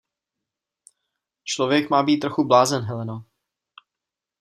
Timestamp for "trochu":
2.19-2.47